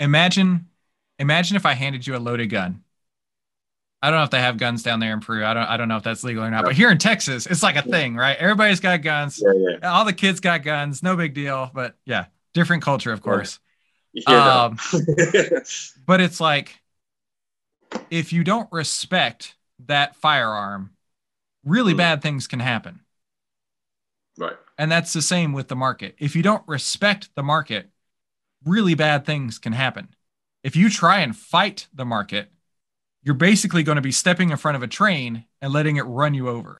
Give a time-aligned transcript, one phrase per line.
[0.00, 0.66] imagine
[1.18, 2.82] imagine if I handed you a loaded gun.
[4.02, 5.44] I don't know if they have guns down there in Peru.
[5.44, 6.64] I don't I don't know if that's legal or not.
[6.64, 8.36] But here in Texas, it's like a thing, right?
[8.38, 9.40] Everybody's got guns.
[9.44, 9.52] Yeah,
[9.82, 9.90] yeah.
[9.92, 11.02] All the kids got guns.
[11.02, 11.70] No big deal.
[11.72, 13.58] But yeah, different culture, of course.
[14.12, 14.64] Yeah.
[14.72, 14.78] Um.
[16.06, 16.80] But it's like
[18.10, 19.54] if you don't respect
[19.86, 20.90] that firearm,
[21.64, 21.98] really Mhm.
[21.98, 23.00] bad things can happen.
[24.38, 24.56] right.
[24.78, 26.14] And that's the same with the market.
[26.18, 27.90] If you don't respect the market,
[28.64, 30.08] really bad things can happen.
[30.62, 32.50] If you try and fight the market,
[33.22, 36.34] you're basically going to be stepping in front of a train and letting it run
[36.34, 36.78] you over.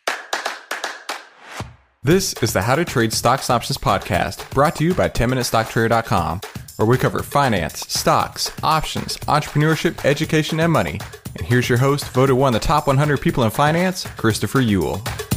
[2.02, 6.41] This is the How to Trade Stocks Options podcast, brought to you by 10MinuteStockTrader.com,
[6.77, 10.99] where we cover finance, stocks, options, entrepreneurship, education, and money.
[11.37, 15.30] And here's your host, voted one of the top 100 people in finance, Christopher Uhl.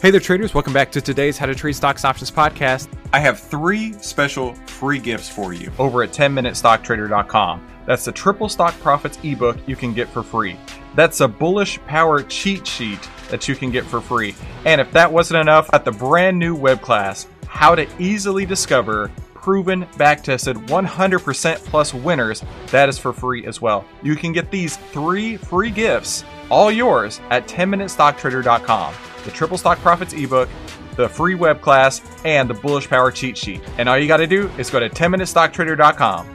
[0.00, 0.54] Hey there, traders.
[0.54, 2.86] Welcome back to today's How to Trade Stocks Options podcast.
[3.12, 7.66] I have three special free gifts for you over at 10MinuteStockTrader.com.
[7.84, 10.56] That's the Triple Stock Profits ebook you can get for free.
[10.94, 14.36] That's a bullish power cheat sheet that you can get for free.
[14.64, 19.10] And if that wasn't enough, at the brand new web class, How to Easily Discover
[19.48, 23.82] Proven Back Tested 100% Plus Winners, that is for free as well.
[24.02, 28.94] You can get these three free gifts, all yours, at 10MinuteStockTrader.com.
[29.24, 30.50] The Triple Stock Profits ebook,
[30.96, 33.62] the free web class, and the Bullish Power cheat sheet.
[33.78, 36.28] And all you got to do is go to 10MinuteStockTrader.com.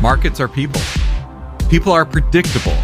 [0.00, 0.80] Markets are people.
[1.68, 2.78] People are predictable.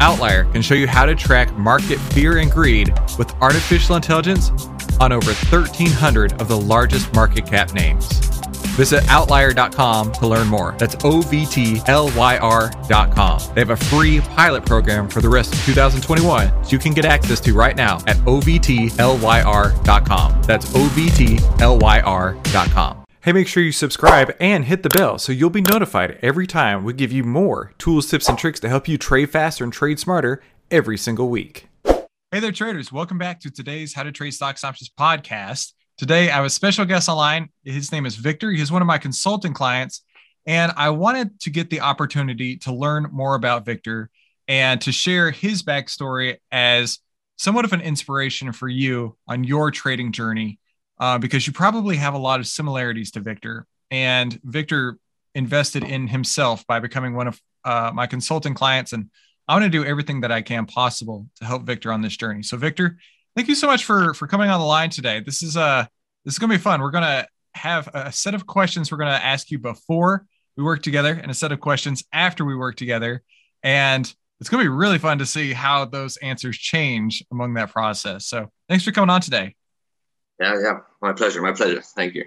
[0.00, 4.50] OVTLYR can show you how to track market fear and greed with artificial intelligence
[5.00, 8.08] on over 1,300 of the largest market cap names.
[8.76, 10.74] Visit OVTLYR.com to learn more.
[10.78, 13.40] That's O V T L Y R.com.
[13.54, 17.04] They have a free pilot program for the rest of 2021 so you can get
[17.04, 20.42] access to right now at OVTLYR.com.
[20.42, 22.96] That's OVTLYR.com.
[23.22, 26.84] Hey, make sure you subscribe and hit the bell so you'll be notified every time
[26.84, 29.98] we give you more tools, tips, and tricks to help you trade faster and trade
[29.98, 30.40] smarter
[30.70, 31.69] every single week.
[32.32, 32.92] Hey there, traders.
[32.92, 35.72] Welcome back to today's How to Trade Stocks Options podcast.
[35.98, 37.48] Today, I have a special guest online.
[37.64, 38.52] His name is Victor.
[38.52, 40.04] He's one of my consulting clients.
[40.46, 44.10] And I wanted to get the opportunity to learn more about Victor
[44.46, 47.00] and to share his backstory as
[47.36, 50.60] somewhat of an inspiration for you on your trading journey,
[51.00, 53.66] uh, because you probably have a lot of similarities to Victor.
[53.90, 54.98] And Victor
[55.34, 58.92] invested in himself by becoming one of uh, my consulting clients.
[58.92, 59.10] And
[59.50, 62.44] I want to do everything that I can possible to help Victor on this journey.
[62.44, 62.98] So, Victor,
[63.34, 65.18] thank you so much for for coming on the line today.
[65.18, 65.86] This is uh
[66.24, 66.80] this is gonna be fun.
[66.80, 70.24] We're gonna have a set of questions we're gonna ask you before
[70.56, 73.24] we work together, and a set of questions after we work together,
[73.64, 78.26] and it's gonna be really fun to see how those answers change among that process.
[78.26, 79.56] So, thanks for coming on today.
[80.38, 80.78] Yeah, yeah.
[81.02, 81.42] My pleasure.
[81.42, 81.82] My pleasure.
[81.82, 82.26] Thank you.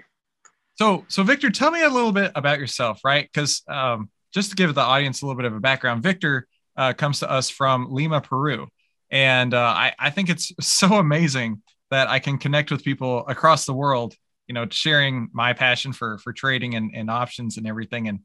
[0.74, 3.26] So, so Victor, tell me a little bit about yourself, right?
[3.32, 6.46] Because um, just to give the audience a little bit of a background, Victor
[6.76, 8.68] uh, comes to us from Lima, Peru,
[9.10, 13.66] and uh, I, I think it's so amazing that I can connect with people across
[13.66, 14.14] the world.
[14.46, 18.18] You know, sharing my passion for for trading and, and options and everything, and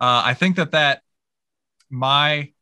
[0.00, 1.02] uh, I think that that
[1.90, 2.52] my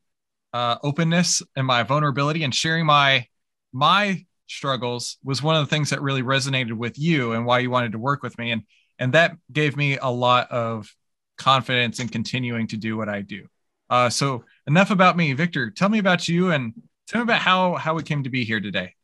[0.52, 3.26] uh, openness and my vulnerability and sharing my
[3.72, 7.70] my struggles was one of the things that really resonated with you and why you
[7.70, 8.62] wanted to work with me and
[8.98, 10.94] and that gave me a lot of
[11.36, 13.46] confidence in continuing to do what I do.
[13.90, 15.70] Uh, so enough about me, Victor.
[15.70, 16.72] Tell me about you and
[17.06, 18.94] tell me about how how we came to be here today.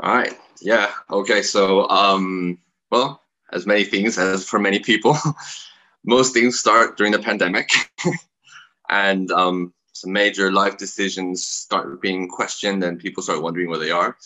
[0.00, 0.34] All right.
[0.60, 0.92] Yeah.
[1.10, 1.42] Okay.
[1.42, 2.58] So, um,
[2.90, 3.22] well,
[3.52, 5.16] as many things as for many people,
[6.04, 7.70] most things start during the pandemic,
[8.90, 13.90] and um, some major life decisions start being questioned, and people start wondering where they
[13.90, 14.16] are.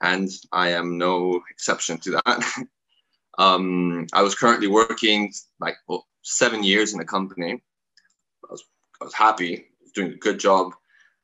[0.00, 2.66] And I am no exception to that.
[3.38, 7.62] um, I was currently working like well, seven years in a company.
[8.44, 8.64] I was,
[9.04, 10.72] I was happy, doing a good job.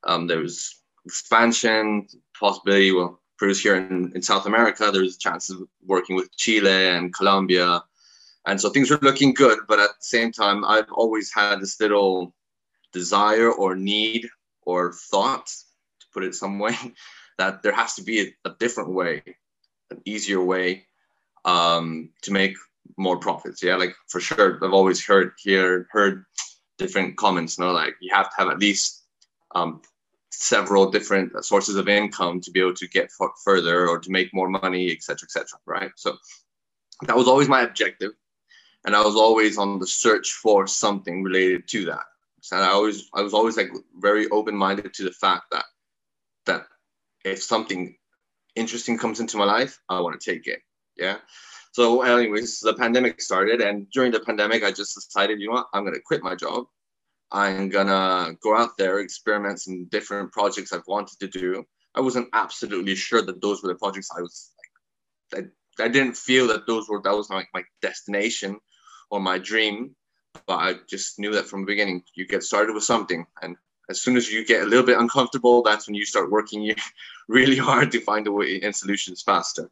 [0.05, 2.07] Um, there was expansion
[2.39, 2.93] possibility.
[2.93, 4.91] Well, produce here in, in South America.
[4.93, 7.83] There's chances of working with Chile and Colombia.
[8.47, 9.61] And so things were looking good.
[9.67, 12.35] But at the same time, I've always had this little
[12.93, 14.29] desire or need
[14.67, 16.77] or thought, to put it some way,
[17.39, 19.23] that there has to be a, a different way,
[19.91, 20.85] an easier way
[21.47, 22.57] um, to make
[22.99, 23.63] more profits.
[23.63, 26.27] Yeah, like for sure, I've always heard here heard
[26.83, 27.53] different comments.
[27.57, 29.05] You know, like you have to have at least
[29.55, 29.83] um,
[30.31, 33.11] several different sources of income to be able to get
[33.45, 35.59] further or to make more money, et cetera, et cetera.
[35.67, 35.93] Right.
[35.97, 36.17] So
[37.07, 38.13] that was always my objective.
[38.85, 42.07] And I was always on the search for something related to that.
[42.41, 43.71] So I always, I was always like
[44.09, 45.67] very open-minded to the fact that,
[46.47, 46.63] that
[47.25, 47.97] if something
[48.55, 50.61] interesting comes into my life, I want to take it.
[50.97, 51.19] Yeah.
[51.73, 55.69] So, anyways, the pandemic started, and during the pandemic, I just decided, you know what,
[55.73, 56.67] I'm gonna quit my job.
[57.31, 61.65] I'm gonna go out there, experiment some different projects I've wanted to do.
[61.95, 64.51] I wasn't absolutely sure that those were the projects I was
[65.33, 65.47] like,
[65.79, 68.59] I, I didn't feel that those were that was like my destination
[69.11, 69.95] or my dream,
[70.47, 72.03] but I just knew that from the beginning.
[72.15, 73.57] You get started with something, and
[73.89, 76.75] as soon as you get a little bit uncomfortable, that's when you start working
[77.29, 79.71] really hard to find a way and solutions faster.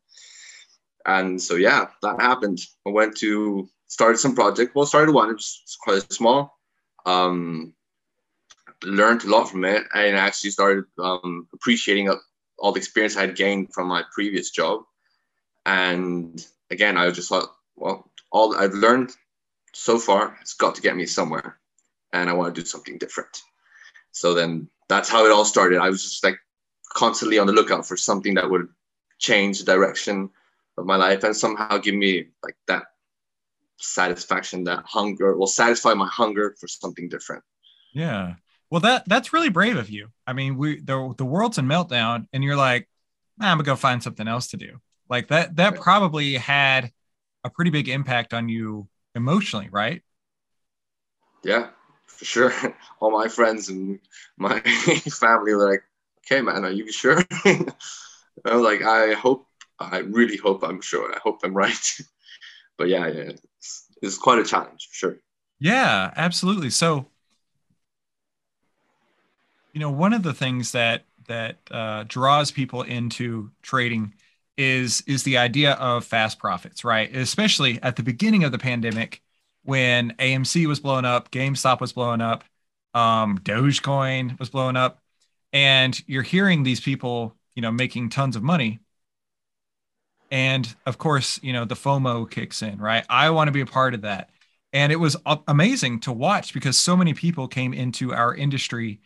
[1.09, 2.61] And so yeah, that happened.
[2.87, 4.75] I went to started some project.
[4.75, 5.31] Well, started one.
[5.31, 6.59] It was quite small.
[7.07, 7.73] Um,
[8.85, 12.15] learned a lot from it, and actually started um, appreciating
[12.59, 14.83] all the experience I had gained from my previous job.
[15.65, 19.11] And again, I just thought, well, all I've learned
[19.73, 21.59] so far has got to get me somewhere,
[22.13, 23.41] and I want to do something different.
[24.13, 25.79] So then that's how it all started.
[25.79, 26.39] I was just like
[26.93, 28.69] constantly on the lookout for something that would
[29.19, 30.29] change the direction
[30.79, 32.85] of my life and somehow give me like that
[33.79, 37.43] satisfaction, that hunger, will satisfy my hunger for something different.
[37.95, 38.35] Yeah.
[38.71, 40.09] Well, that that's really brave of you.
[40.27, 42.89] I mean, we the the world's in meltdown, and you're like,
[43.39, 44.79] nah, I'm gonna go find something else to do.
[45.09, 46.93] Like that that probably had
[47.45, 50.03] a pretty big impact on you emotionally, right?
[51.43, 51.71] Yeah,
[52.07, 52.53] for sure.
[53.01, 54.01] All my friends and
[54.37, 54.61] my
[55.21, 55.83] family were like,
[56.27, 57.65] "Okay, man, are you sure?" I
[58.45, 59.48] was like, "I hope
[59.81, 61.15] I really hope I'm sure.
[61.15, 61.97] I hope I'm right.
[62.77, 65.17] but yeah, yeah it's, it's quite a challenge for sure.
[65.61, 66.71] Yeah, absolutely.
[66.71, 67.07] So,
[69.73, 74.15] you know, one of the things that that uh, draws people into trading
[74.57, 77.15] is is the idea of fast profits, right?
[77.15, 79.23] Especially at the beginning of the pandemic,
[79.65, 82.45] when AMC was blowing up, GameStop was blowing up,
[82.95, 85.01] um, Dogecoin was blowing up,
[85.53, 88.81] and you're hearing these people, you know, making tons of money
[90.31, 93.05] and of course, you know, the FOMO kicks in, right?
[93.09, 94.31] I want to be a part of that.
[94.73, 95.17] And it was
[95.47, 99.01] amazing to watch because so many people came into our industry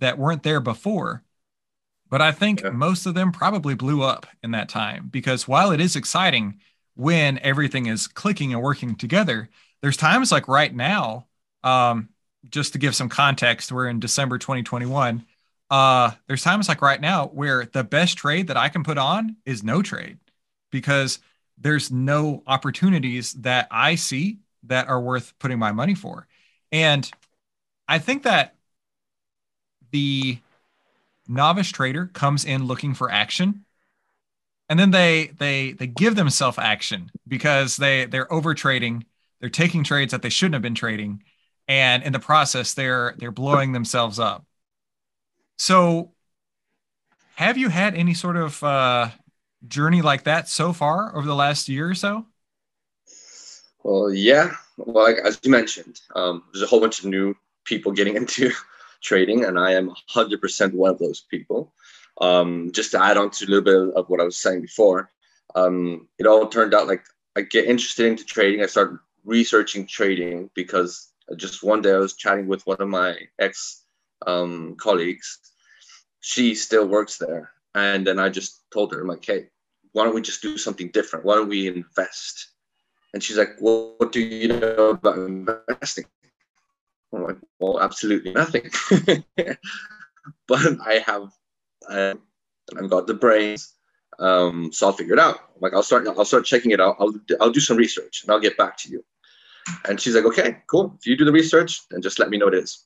[0.00, 1.22] that weren't there before.
[2.08, 2.70] But I think yeah.
[2.70, 6.60] most of them probably blew up in that time because while it is exciting
[6.94, 9.48] when everything is clicking and working together,
[9.80, 11.26] there's times like right now,
[11.62, 12.08] um,
[12.48, 15.24] just to give some context, we're in December 2021.
[15.68, 19.36] Uh, there's times like right now where the best trade that I can put on
[19.44, 20.18] is no trade
[20.76, 21.20] because
[21.56, 26.26] there's no opportunities that I see that are worth putting my money for.
[26.70, 27.10] And
[27.88, 28.56] I think that
[29.90, 30.36] the
[31.26, 33.64] novice trader comes in looking for action
[34.68, 39.06] and then they they they give themselves action because they they're over trading
[39.40, 41.22] they're taking trades that they shouldn't have been trading
[41.68, 44.44] and in the process they're they're blowing themselves up
[45.56, 46.12] so
[47.36, 49.08] have you had any sort of uh
[49.68, 52.26] journey like that so far over the last year or so?
[53.82, 54.56] Well, yeah.
[54.76, 57.34] Well, like, as you mentioned, um, there's a whole bunch of new
[57.64, 58.50] people getting into
[59.00, 61.72] trading, and I am 100% one of those people.
[62.20, 65.10] Um, just to add on to a little bit of what I was saying before,
[65.54, 67.04] um, it all turned out like
[67.36, 68.62] I get interested into trading.
[68.62, 73.16] I started researching trading because just one day I was chatting with one of my
[73.38, 73.82] ex
[74.26, 75.38] um, colleagues.
[76.20, 79.48] She still works there, and then I just told her, I'm like, hey,
[79.96, 81.24] why don't we just do something different?
[81.24, 82.48] Why don't we invest?
[83.14, 86.04] And she's like, well, what do you know about investing?
[87.14, 88.70] I'm like, well, absolutely nothing.
[90.46, 91.32] but I have,
[91.88, 92.14] uh,
[92.78, 93.72] I've got the brains,
[94.18, 95.36] um, so I'll figure it out.
[95.54, 96.96] I'm like, I'll start, I'll start checking it out.
[97.00, 99.02] I'll, I'll do some research and I'll get back to you.
[99.88, 100.94] And she's like, okay, cool.
[100.98, 102.84] If you do the research, then just let me know it is.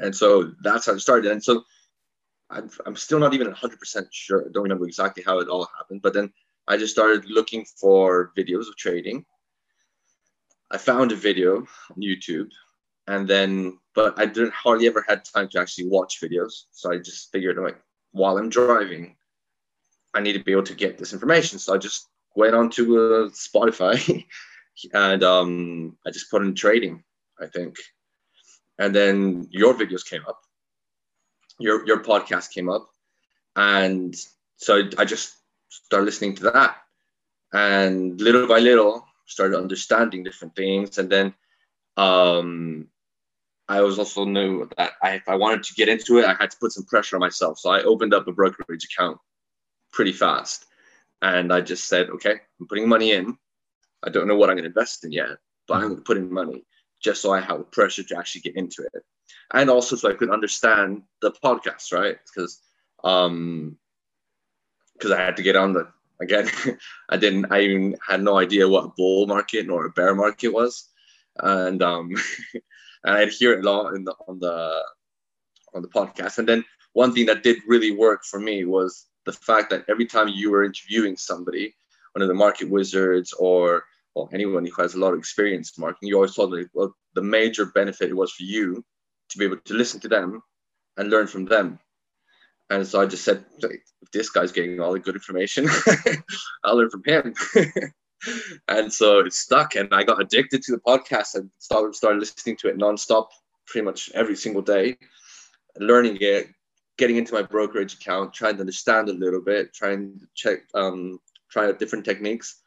[0.00, 1.30] And so that's how it started.
[1.30, 1.62] And so
[2.52, 4.42] I'm, I'm still not even 100% sure.
[4.42, 6.02] I don't remember exactly how it all happened.
[6.02, 6.32] But then
[6.68, 9.24] I just started looking for videos of trading.
[10.70, 12.50] I found a video on YouTube
[13.06, 16.64] and then, but I didn't hardly ever had time to actually watch videos.
[16.70, 17.78] So I just figured like
[18.12, 19.16] while I'm driving,
[20.14, 21.58] I need to be able to get this information.
[21.58, 24.24] So I just went on to uh, Spotify
[24.92, 27.02] and um, I just put in trading,
[27.40, 27.76] I think.
[28.78, 30.40] And then your videos came up
[31.62, 32.90] your your podcast came up,
[33.56, 34.14] and
[34.56, 35.36] so I just
[35.68, 36.76] started listening to that,
[37.52, 41.34] and little by little started understanding different things, and then
[41.96, 42.88] um,
[43.68, 46.50] I was also knew that I, if I wanted to get into it, I had
[46.50, 47.58] to put some pressure on myself.
[47.58, 49.18] So I opened up a brokerage account
[49.92, 50.66] pretty fast,
[51.22, 53.36] and I just said, okay, I'm putting money in.
[54.02, 55.38] I don't know what I'm going to invest in yet,
[55.68, 56.64] but I'm going to put in money
[57.02, 59.04] just so I have the pressure to actually get into it
[59.52, 62.16] and also so I could understand the podcast, right?
[62.26, 62.60] Because
[63.04, 63.76] um,
[64.94, 65.88] because I had to get on the
[66.20, 66.48] again.
[67.08, 67.52] I didn't.
[67.52, 70.88] I even had no idea what a bull market nor a bear market was,
[71.38, 72.10] and um,
[73.04, 74.82] and I'd hear it a lot in the on the
[75.74, 76.38] on the podcast.
[76.38, 80.06] And then one thing that did really work for me was the fact that every
[80.06, 81.74] time you were interviewing somebody,
[82.12, 85.80] one of the market wizards or or anyone who has a lot of experience in
[85.80, 88.84] marketing, you always told me, well, the major benefit it was for you
[89.30, 90.42] to be able to listen to them
[90.96, 91.78] and learn from them.
[92.70, 93.44] And so I just said,
[94.12, 95.68] this guy's getting all the good information,
[96.64, 97.34] I'll learn from him.
[98.68, 102.56] and so it stuck, and I got addicted to the podcast and started started listening
[102.58, 103.28] to it nonstop,
[103.66, 104.96] pretty much every single day,
[105.78, 106.48] learning it,
[106.98, 111.18] getting into my brokerage account, trying to understand a little bit, trying to check, um,
[111.50, 112.60] try out different techniques.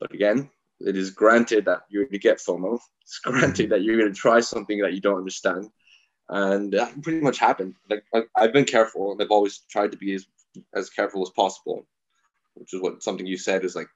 [0.00, 0.50] But again,
[0.80, 2.78] it is granted that you're going to get FOMO.
[3.02, 3.38] It's mm-hmm.
[3.38, 5.70] granted that you're going to try something that you don't understand,
[6.28, 7.74] and that pretty much happened.
[7.88, 8.04] Like
[8.36, 10.26] I've been careful, and I've always tried to be as
[10.74, 11.86] as careful as possible,
[12.54, 13.88] which is what something you said is like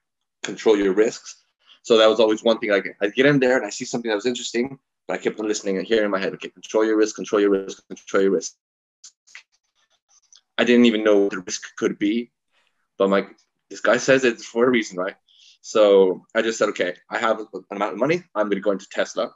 [0.43, 1.43] control your risks.
[1.83, 2.71] So that was always one thing.
[2.71, 5.39] Like I get in there and I see something that was interesting, but I kept
[5.39, 8.23] on listening and hearing in my head, okay, control your risk, control your risk, control
[8.23, 8.55] your risk.
[10.57, 12.31] I didn't even know what the risk could be,
[12.97, 13.29] but like,
[13.69, 15.15] this guy says it's for a reason, right?
[15.61, 18.23] So I just said, okay, I have an amount of money.
[18.35, 19.31] I'm going to go into Tesla.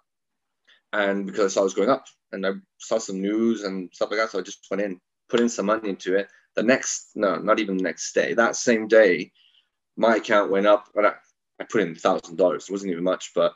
[0.93, 4.09] And because I saw it was going up and I saw some news and stuff
[4.11, 4.31] like that.
[4.31, 6.27] So I just went in, put in some money into it.
[6.55, 9.31] The next, no, not even the next day, that same day,
[9.97, 10.87] my account went up.
[10.95, 11.13] And I,
[11.59, 12.55] I put in $1,000.
[12.55, 13.53] It wasn't even much, but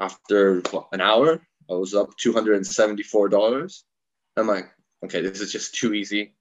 [0.00, 3.82] after what, an hour, I was up $274.
[4.36, 4.70] I'm like,
[5.04, 6.34] okay, this is just too easy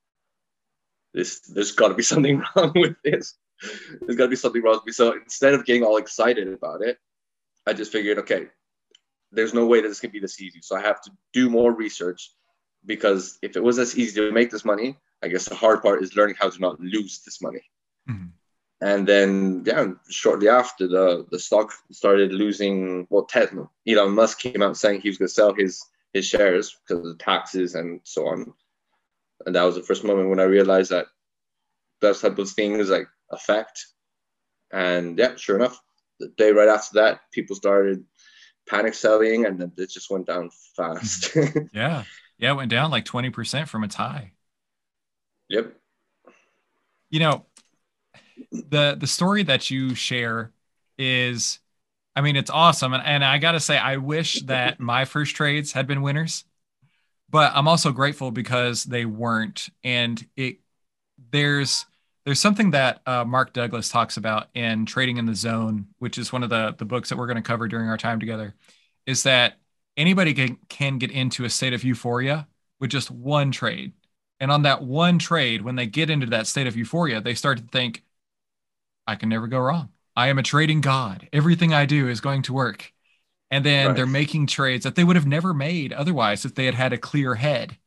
[1.13, 3.36] this there's got to be something wrong with this.
[4.01, 4.91] There's got to be something wrong with me.
[4.91, 6.98] So instead of getting all excited about it,
[7.68, 8.48] I just figured, okay,
[9.32, 10.60] there's no way that this can be this easy.
[10.62, 12.32] So I have to do more research
[12.86, 16.01] because if it was as easy to make this money, I guess the hard part
[16.01, 17.62] is learning how to not lose this money.
[18.10, 18.27] Mm-hmm.
[18.84, 24.63] And then, yeah, shortly after the the stock started losing, well, Tesla, Elon Musk came
[24.63, 28.27] out saying he was going to sell his his shares because of taxes and so
[28.27, 28.51] on
[29.46, 31.08] and that was the first moment when I realized that
[32.00, 33.88] those type of things like affect.
[34.72, 35.80] And yeah, sure enough,
[36.20, 38.04] the day right after that, people started
[38.70, 41.34] panic selling, and then it just went down fast.
[41.34, 41.60] Mm-hmm.
[41.78, 42.04] yeah,
[42.38, 44.32] yeah, it went down like twenty percent from its high.
[45.50, 45.74] Yep.
[47.10, 47.46] You know,
[48.52, 50.54] the the story that you share
[50.98, 51.60] is
[52.16, 52.94] I mean, it's awesome.
[52.94, 56.46] And, and I got to say, I wish that my first trades had been winners
[57.32, 59.70] but I'm also grateful because they weren't.
[59.84, 60.58] And it
[61.32, 61.86] there's
[62.25, 66.32] there's something that uh, Mark Douglas talks about in Trading in the Zone, which is
[66.32, 68.56] one of the the books that we're going to cover during our time together,
[69.06, 69.58] is that
[69.98, 72.48] anybody can, can get into a state of euphoria
[72.80, 73.94] with just one trade.
[74.40, 77.60] And on that one trade, when they get into that state of euphoria, they start
[77.60, 78.04] to think,
[79.06, 79.90] I can never go wrong.
[80.16, 81.28] I am a trading god.
[81.32, 82.92] Everything I do is going to work
[83.51, 83.96] and then right.
[83.96, 86.98] they're making trades that they would have never made otherwise if they had had a
[86.98, 87.78] clear head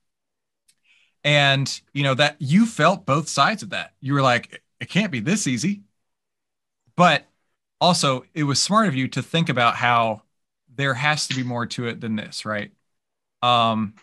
[1.25, 5.11] and you know that you felt both sides of that you were like it can't
[5.11, 5.83] be this easy
[6.97, 7.27] but
[7.81, 10.23] also it was smart of you to think about how
[10.77, 12.73] there has to be more to it than this right
[13.43, 13.95] um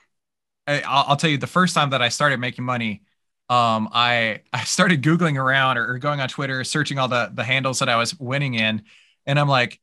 [0.68, 3.04] I, will tell you the first time that i started making money
[3.50, 7.44] um i i started googling around or, or going on twitter searching all the the
[7.44, 8.84] handles that i was winning in
[9.26, 9.80] and i'm like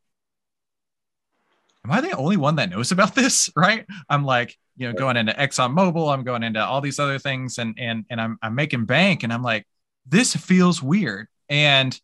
[1.85, 3.51] am I the only one that knows about this?
[3.57, 3.87] Right.
[4.09, 7.59] I'm like, you know, going into Exxon Mobil, I'm going into all these other things
[7.59, 9.67] and and and I'm I'm making bank and I'm like,
[10.07, 11.27] this feels weird.
[11.49, 11.99] And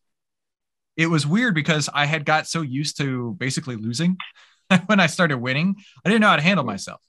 [0.96, 4.16] it was weird because I had got so used to basically losing
[4.86, 5.76] when I started winning.
[6.04, 7.00] I didn't know how to handle myself.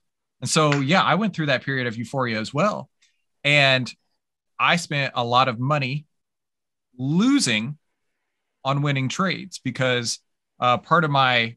[0.41, 2.89] And so yeah, I went through that period of euphoria as well.
[3.43, 3.91] And
[4.59, 6.05] I spent a lot of money
[6.97, 7.77] losing
[8.63, 10.19] on winning trades because
[10.59, 11.55] uh, part of my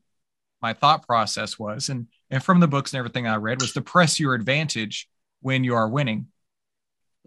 [0.61, 3.81] my thought process was and and from the books and everything i read was to
[3.81, 5.09] press your advantage
[5.41, 6.27] when you are winning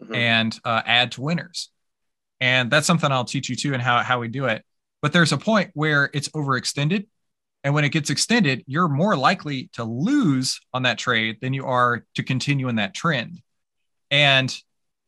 [0.02, 0.14] mm-hmm.
[0.14, 1.70] and uh, add to winners
[2.40, 4.64] and that's something i'll teach you too and how, how we do it
[5.02, 7.08] but there's a point where it's overextended
[7.64, 11.66] and when it gets extended you're more likely to lose on that trade than you
[11.66, 13.42] are to continue in that trend
[14.10, 14.58] and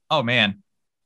[0.10, 0.62] oh man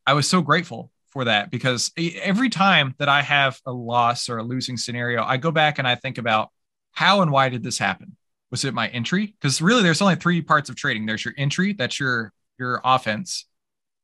[0.05, 4.37] i was so grateful for that because every time that i have a loss or
[4.37, 6.49] a losing scenario i go back and i think about
[6.97, 8.17] how and why did this happen?
[8.51, 9.35] Was it my entry?
[9.39, 11.05] Because really, there's only three parts of trading.
[11.05, 13.45] There's your entry, that's your your offense.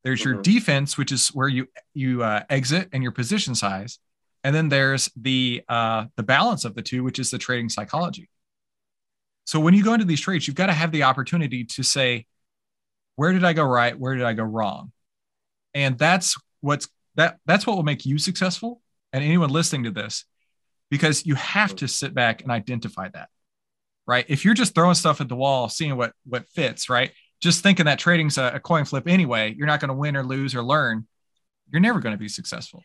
[0.03, 0.33] There's mm-hmm.
[0.33, 3.99] your defense, which is where you you uh, exit and your position size,
[4.43, 8.29] and then there's the uh, the balance of the two, which is the trading psychology.
[9.45, 12.25] So when you go into these trades, you've got to have the opportunity to say,
[13.15, 13.97] where did I go right?
[13.97, 14.91] Where did I go wrong?
[15.73, 18.81] And that's what's that that's what will make you successful
[19.11, 20.25] and anyone listening to this
[20.89, 23.29] because you have to sit back and identify that
[24.05, 24.25] right?
[24.27, 27.11] If you're just throwing stuff at the wall seeing what what fits right?
[27.41, 30.23] Just thinking that trading's a, a coin flip anyway you're not going to win or
[30.23, 31.07] lose or learn.
[31.71, 32.83] You're never going to be successful.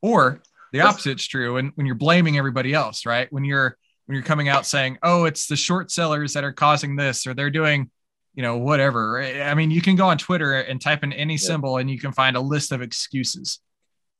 [0.00, 0.42] Or
[0.72, 3.32] the opposite's true and when you're blaming everybody else right?
[3.32, 6.96] When you're when you're coming out saying oh it's the short sellers that are causing
[6.96, 7.90] this or they're doing
[8.34, 9.22] you know whatever.
[9.22, 11.38] I mean you can go on twitter and type in any yeah.
[11.38, 13.60] symbol and you can find a list of excuses.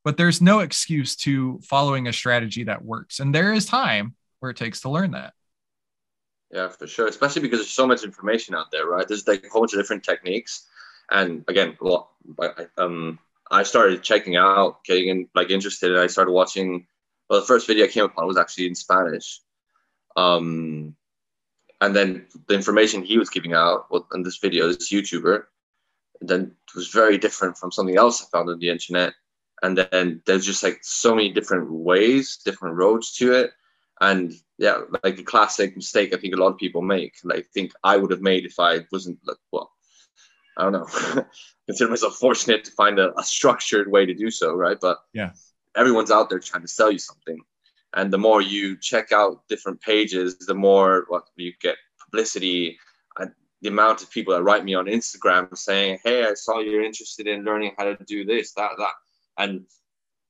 [0.05, 3.21] But there's no excuse to following a strategy that works.
[3.21, 5.33] And there is time where it takes to learn that
[6.53, 7.09] yeah for sure.
[7.09, 9.07] Especially because there's so much information out there right?
[9.09, 10.67] There's like a whole bunch of different techniques.
[11.11, 12.11] And again well
[12.79, 13.19] um
[13.51, 15.97] i started checking out getting like interested.
[15.97, 16.87] I started watching
[17.29, 19.41] well the first video i came upon was actually in spanish.
[20.17, 20.95] Um
[21.81, 25.45] and then the information he was giving out in this video this youtuber
[26.21, 29.15] then was very different from something else i found on the internet.
[29.65, 33.53] And then there's just like so many different ways different roads to it.
[34.01, 34.33] And
[34.63, 37.73] yeah like the classic mistake i think a lot of people make like I think
[37.83, 39.73] i would have made if i wasn't like well
[40.57, 41.25] i don't know.
[41.67, 44.79] Consider myself fortunate to find a, a structured way to do so right?
[44.81, 45.31] But yeah.
[45.77, 47.41] everyone's out there trying to sell you something.
[47.95, 52.79] And the more you check out different pages the more what you get publicity.
[53.19, 56.85] And the amount of people that write me on instagram saying hey i saw you're
[56.85, 58.95] interested in learning how to do this that that.
[59.39, 59.65] And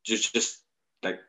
[0.05, 0.59] just just
[1.03, 1.21] like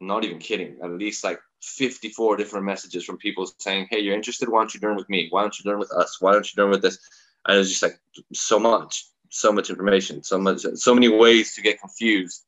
[0.00, 0.78] not even kidding.
[0.82, 4.48] At least like 54 different messages from people saying hey you're interested.
[4.48, 5.28] Why don't you learn with me?
[5.30, 6.20] Why don't you learn with us?
[6.20, 6.98] Why don't you learn with this?
[7.46, 7.98] And it's just like
[8.32, 12.42] so much so much information so much so many ways to get confused.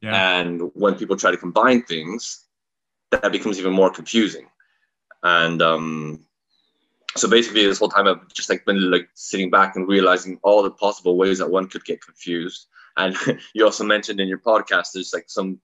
[0.00, 0.38] Yeah.
[0.38, 2.44] and when people try to combine things
[3.10, 4.46] that becomes even more confusing.
[5.22, 6.20] And um
[7.16, 10.62] so basically this whole time i've just like been like sitting back and realizing all
[10.62, 12.66] the possible ways that one could get confused.
[12.96, 13.16] And
[13.54, 15.60] you also mentioned in your podcast, there's like some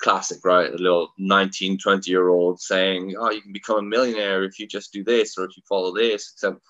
[0.00, 0.72] classic, right?
[0.72, 4.66] A little 19, 20 year old saying, oh, you can become a millionaire if you
[4.66, 6.32] just do this or if you follow this.
[6.34, 6.60] Except,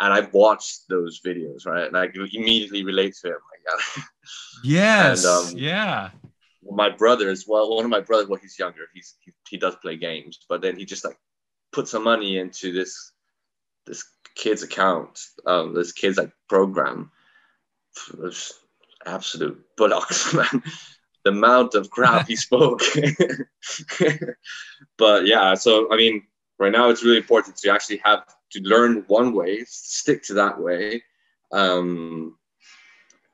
[0.00, 1.86] and I've watched those videos, right?
[1.86, 3.38] And I immediately relate to it.
[3.66, 4.02] God.
[4.64, 5.24] Yes.
[5.24, 6.10] and, um, yeah.
[6.70, 7.74] My brother as well.
[7.74, 8.82] One of my brothers, well, he's younger.
[8.92, 11.16] He's he, he does play games, but then he just like
[11.72, 13.12] put some money into this
[13.86, 17.10] this kid's account, um, this kid's like program
[19.06, 20.62] absolute bullocks, man.
[21.28, 22.80] The amount of crap he spoke.
[24.96, 26.22] but yeah, so I mean,
[26.58, 30.58] right now it's really important to actually have to learn one way, stick to that
[30.60, 31.02] way.
[31.52, 32.36] Um,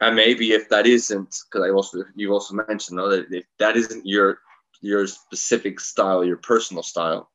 [0.00, 3.76] and maybe if that isn't, because I also you also mentioned no, that if that
[3.76, 4.40] isn't your
[4.80, 7.30] your specific style, your personal style,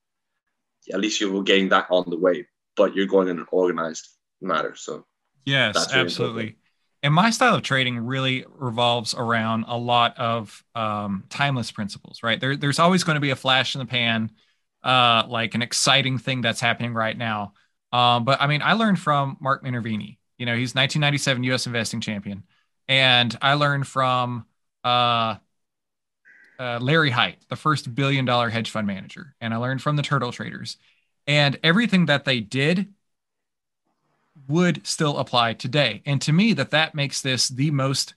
[0.94, 2.46] at least you're getting that on the way.
[2.76, 4.08] But you're going in an organized
[4.42, 4.76] manner.
[4.76, 5.06] So
[5.46, 6.44] yes, really absolutely.
[6.44, 6.59] Important
[7.02, 12.40] and my style of trading really revolves around a lot of um, timeless principles right?
[12.40, 14.32] There, there's always going to be a flash in the pan
[14.84, 17.54] uh, like an exciting thing that's happening right now.
[17.92, 20.18] Um, but i mean i learned from mark minervini.
[20.38, 22.44] You know he's 1997 us investing champion.
[22.88, 24.46] And i learned from
[24.84, 25.36] uh,
[26.60, 29.36] uh, larry hite the first billion dollar hedge fund manager.
[29.42, 30.78] And i learned from the turtle traders.
[31.28, 32.94] And everything that they did
[34.50, 36.02] would still apply today.
[36.06, 38.16] And to me, that that makes this the most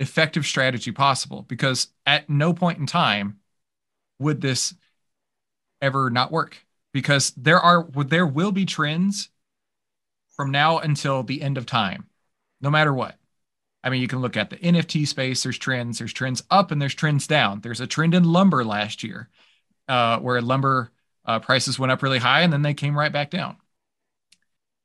[0.00, 3.40] effective strategy possible because at no point in time
[4.20, 4.74] would this
[5.82, 9.28] ever not work because there are there will be trends
[10.36, 12.06] from now until the end of time
[12.60, 13.16] no matter what.
[13.82, 16.80] I mean you can look at the nft space there's trends there's trends up and
[16.80, 17.60] there's trends down.
[17.60, 19.28] There's a trend in lumber last year
[19.88, 20.92] uh, where lumber
[21.24, 23.56] uh, prices went up really high and then they came right back down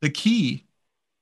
[0.04, 0.66] the key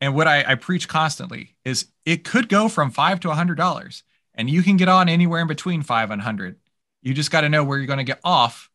[0.01, 3.55] and what I, I preach constantly is it could go from five to a hundred
[3.55, 6.57] dollars and you can get on anywhere in between five and hundred.
[7.03, 8.71] You just got to know where you're going to get off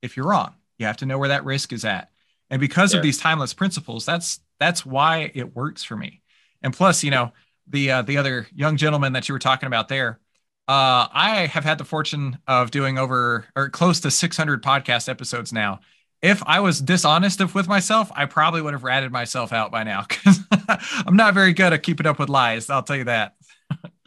[0.00, 0.54] if you're wrong.
[0.78, 2.10] You have to know where that risk is at.
[2.48, 2.98] And because yeah.
[2.98, 6.22] of these timeless principles, that's that's why it works for me.
[6.62, 7.32] And plus, you know,
[7.66, 10.18] the uh, the other young gentleman that you were talking about there,
[10.66, 15.52] uh, I have had the fortune of doing over or close to 600 podcast episodes
[15.52, 15.80] now,
[16.22, 20.06] if I was dishonest with myself, I probably would have ratted myself out by now
[20.08, 20.38] because
[21.06, 22.70] I'm not very good at keeping up with lies.
[22.70, 23.34] I'll tell you that.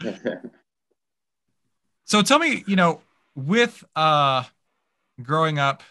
[2.05, 3.01] so tell me, you know,
[3.35, 4.43] with uh,
[5.21, 5.83] growing up,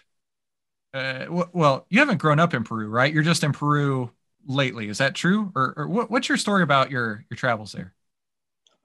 [0.94, 3.12] uh, w- well, you haven't grown up in Peru, right?
[3.12, 4.10] You're just in Peru
[4.46, 4.88] lately.
[4.88, 5.52] Is that true?
[5.54, 7.92] Or, or what, what's your story about your your travels there?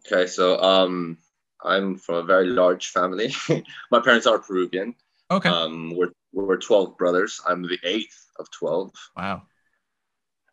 [0.05, 1.17] Okay, so um,
[1.63, 3.31] I'm from a very large family.
[3.91, 4.95] My parents are Peruvian.
[5.31, 5.49] Okay.
[5.49, 7.41] Um, we're we're 12 brothers.
[7.47, 8.91] I'm the eighth of 12.
[9.17, 9.43] Wow.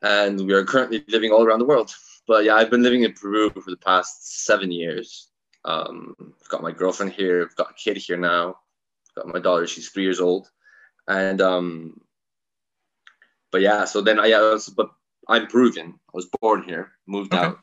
[0.03, 1.95] And we are currently living all around the world.
[2.27, 5.29] but yeah, I've been living in Peru for the past seven years.
[5.65, 7.43] Um, I've got my girlfriend here.
[7.43, 8.57] I've got a kid here now.
[9.11, 9.67] I've got my daughter.
[9.67, 10.49] She's three years old,
[11.09, 12.01] and um,
[13.51, 13.85] but yeah.
[13.85, 14.91] So then I yeah, was, but
[15.29, 15.95] I'm Peruvian.
[16.09, 17.47] I was born here, moved okay.
[17.47, 17.59] out,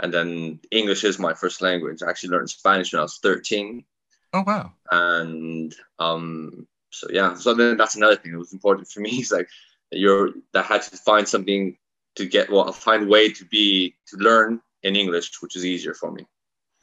[0.00, 2.02] and then English is my first language.
[2.02, 3.84] I actually learned Spanish when I was 13.
[4.32, 4.72] Oh wow!
[4.90, 9.10] And um, so yeah, so then that's another thing that was important for me.
[9.20, 9.48] Is like
[9.90, 11.76] you're that had to find something
[12.16, 15.94] to get well, find a way to be to learn in English, which is easier
[15.94, 16.26] for me.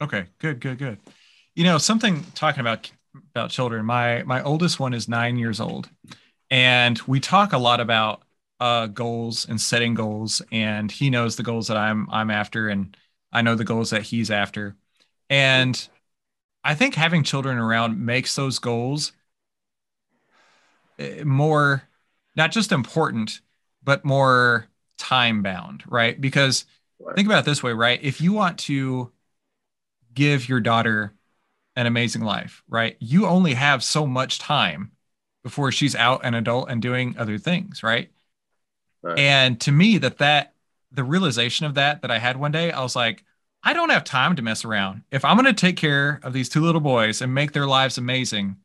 [0.00, 0.98] Okay, good, good, good.
[1.54, 2.90] You know, something talking about
[3.34, 3.84] about children.
[3.84, 5.88] My my oldest one is nine years old,
[6.50, 8.22] and we talk a lot about
[8.60, 10.42] uh, goals and setting goals.
[10.52, 12.96] And he knows the goals that I'm I'm after, and
[13.32, 14.76] I know the goals that he's after.
[15.30, 15.88] And
[16.64, 19.12] I think having children around makes those goals
[20.98, 21.82] eh, more
[22.36, 23.40] not just important,
[23.82, 26.20] but more time bound, right?
[26.20, 26.64] Because
[27.16, 27.98] think about it this way, right?
[28.02, 29.10] If you want to
[30.14, 31.14] give your daughter
[31.76, 32.96] an amazing life, right?
[33.00, 34.92] You only have so much time
[35.42, 38.10] before she's out an adult and doing other things, right?
[39.02, 39.18] right?
[39.18, 40.54] And to me, that that
[40.92, 43.24] the realization of that that I had one day, I was like,
[43.68, 45.02] I don't have time to mess around.
[45.10, 47.98] If I'm going to take care of these two little boys and make their lives
[47.98, 48.56] amazing,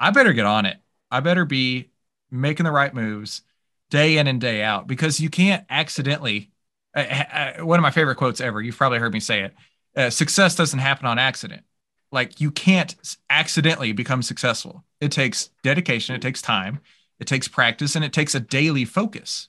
[0.00, 0.76] I better get on it.
[1.08, 1.90] I better be
[2.32, 3.42] making the right moves
[3.90, 6.50] day in and day out because you can't accidentally.
[6.96, 8.60] Uh, uh, one of my favorite quotes ever.
[8.60, 9.54] You've probably heard me say it.
[9.94, 11.62] Uh, success doesn't happen on accident.
[12.10, 12.96] Like you can't
[13.30, 14.82] accidentally become successful.
[15.00, 16.16] It takes dedication.
[16.16, 16.80] It takes time.
[17.20, 19.48] It takes practice, and it takes a daily focus.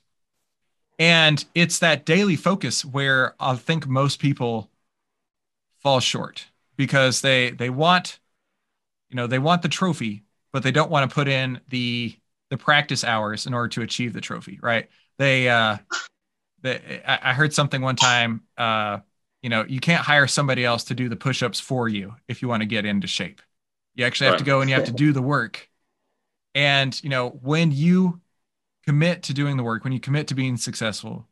[1.00, 4.71] And it's that daily focus where I think most people
[5.82, 6.46] fall short
[6.78, 8.20] because they they want,
[9.10, 12.15] you know, they want the trophy, but they don't want to put in the
[12.50, 14.89] the practice hours in order to achieve the trophy, right?
[15.17, 15.78] They, uh,
[16.62, 19.00] they, I heard something one time, uh,
[19.41, 22.50] you know, you can't hire somebody else to do the push-ups for you if you
[22.50, 23.41] want to get into shape.
[23.96, 24.39] You actually have right.
[24.39, 25.70] to go and you have to do the work.
[26.54, 28.20] And, you know, when you
[28.86, 31.28] commit to doing the work, when you commit to being successful,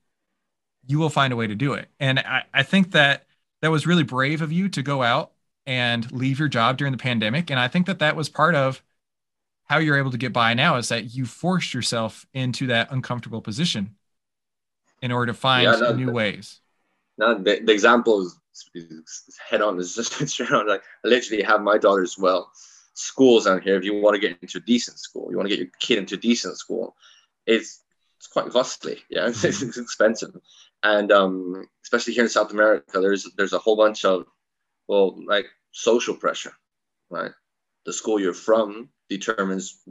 [0.88, 1.90] you will find a way to do it.
[2.00, 3.26] And I, I think that
[3.62, 5.32] that was really brave of you to go out
[5.66, 7.50] and leave your job during the pandemic.
[7.50, 8.82] And I think that that was part of
[9.66, 13.42] how you're able to get by now is that you forced yourself into that uncomfortable
[13.42, 13.96] position
[15.02, 16.62] in order to find yeah, no, new the, ways.
[17.18, 18.40] No, the, the example is,
[18.74, 19.80] is head on.
[19.80, 20.68] Is just straight on.
[20.68, 22.52] Like I literally have my daughter as well.
[22.96, 23.78] Schools down here.
[23.78, 26.00] If you want to get into a decent school, you want to get your kid
[26.00, 26.96] into a decent school,
[27.46, 27.84] it's
[28.18, 29.00] it's quite costly.
[29.10, 30.32] Yeah, it's, it's expensive,
[30.84, 34.26] and um, especially here in South America, there's there's a whole bunch of
[34.88, 36.54] well, like social pressure,
[37.10, 37.32] right?
[37.86, 39.82] The school you're from determines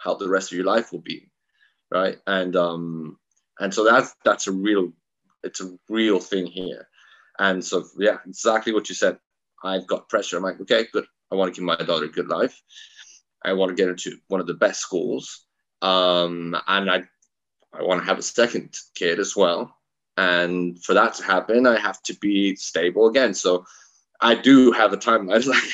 [0.00, 1.30] how the rest of your life will be
[1.90, 2.18] right?
[2.26, 3.18] And um
[3.60, 4.92] and so that's that's a real
[5.42, 6.88] it's a real thing here.
[7.38, 9.18] And so yeah exactly what you said.
[9.64, 10.36] I've got pressure.
[10.36, 11.06] I'm like okay good.
[11.32, 12.60] I want to give my daughter a good life.
[13.44, 15.44] I want to get her to one of the best schools.
[15.82, 17.04] Um and i
[17.72, 19.77] i want to have a second kid as well
[20.18, 23.64] and for that to happen i have to be stable again so
[24.20, 25.72] i do have a timeline like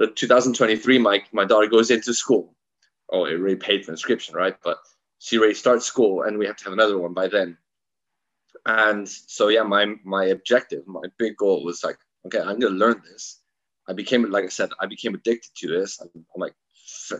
[0.00, 2.54] the 2023, my, my daughter goes into school.
[3.12, 4.56] Oh, it already paid for inscription, right?
[4.64, 4.78] But
[5.18, 7.58] she already starts school and we have to have another one by then.
[8.64, 13.02] And so, yeah, my, my objective, my big goal was like, okay, I'm to learn
[13.04, 13.40] this.
[13.88, 16.00] I became, like I said, I became addicted to this.
[16.00, 16.54] I'm, I'm like,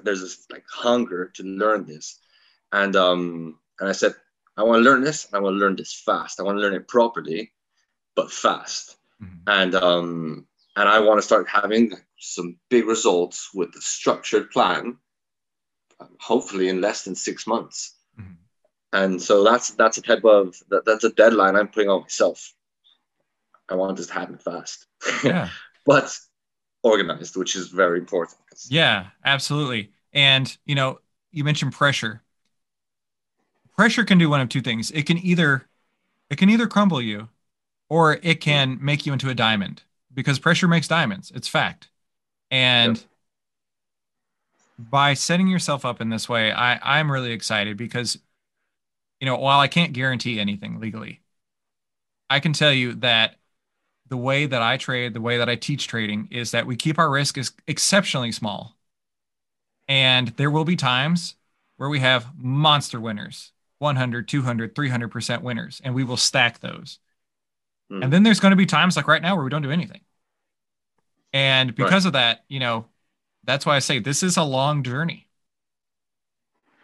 [0.02, 2.18] there's this like hunger to learn this.
[2.72, 4.14] And, um, and I said,
[4.60, 5.26] I want to learn this.
[5.26, 6.38] And I want to learn this fast.
[6.38, 7.52] I want to learn it properly,
[8.14, 8.96] but fast.
[9.22, 9.36] Mm-hmm.
[9.46, 10.46] And, um,
[10.76, 14.98] and I want to start having some big results with the structured plan,
[16.20, 17.96] hopefully in less than six months.
[18.20, 18.32] Mm-hmm.
[18.92, 22.52] And so that's that's a type of that, that's a deadline I'm putting on myself.
[23.68, 24.86] I want this to happen fast.
[25.24, 25.48] Yeah.
[25.86, 26.14] but
[26.82, 28.40] organized, which is very important.
[28.68, 29.92] Yeah, absolutely.
[30.12, 30.98] And you know,
[31.30, 32.22] you mentioned pressure.
[33.80, 34.90] Pressure can do one of two things.
[34.90, 35.66] It can either
[36.28, 37.30] it can either crumble you
[37.88, 41.32] or it can make you into a diamond because pressure makes diamonds.
[41.34, 41.88] It's fact.
[42.50, 43.06] And yep.
[44.78, 48.18] by setting yourself up in this way, I, I'm really excited because,
[49.18, 51.22] you know, while I can't guarantee anything legally,
[52.28, 53.36] I can tell you that
[54.10, 56.98] the way that I trade, the way that I teach trading is that we keep
[56.98, 58.76] our risk is exceptionally small.
[59.88, 61.36] And there will be times
[61.78, 66.98] where we have monster winners, 100, 200, 300% winners, and we will stack those.
[67.90, 68.04] Mm.
[68.04, 70.02] And then there's going to be times like right now where we don't do anything.
[71.32, 72.08] And because right.
[72.08, 72.86] of that, you know,
[73.44, 75.28] that's why I say this is a long journey.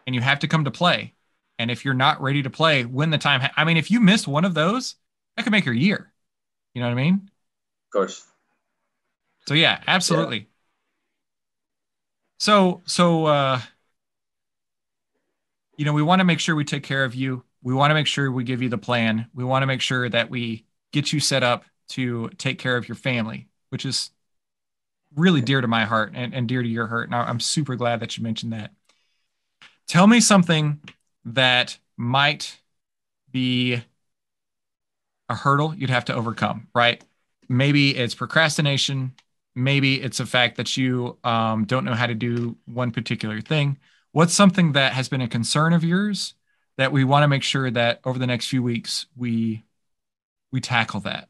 [0.07, 1.15] And you have to come to play.
[1.59, 4.01] And if you're not ready to play when the time, ha- I mean, if you
[4.01, 4.95] miss one of those,
[5.37, 6.13] that could make your year.
[6.75, 7.15] You know what I mean?
[7.15, 8.25] Of course.
[9.47, 10.39] So yeah, absolutely.
[10.39, 10.45] Yeah.
[12.39, 13.61] So so uh
[15.77, 17.45] you know, we want to make sure we take care of you.
[17.63, 19.29] We want to make sure we give you the plan.
[19.35, 22.89] We want to make sure that we get you set up to take care of
[22.89, 24.11] your family, which is
[25.15, 27.09] really dear to my heart and, and dear to your heart.
[27.09, 28.73] And I'm super glad that you mentioned that.
[29.87, 30.81] Tell me something
[31.25, 32.61] that might
[33.31, 33.83] be
[35.29, 37.03] a hurdle you'd have to overcome, right?
[37.49, 39.15] Maybe it's procrastination.
[39.55, 43.79] Maybe it's the fact that you um, don't know how to do one particular thing.
[44.17, 46.33] What's something that has been a concern of yours
[46.79, 49.63] that we want to make sure that over the next few weeks we
[50.51, 51.29] we tackle that?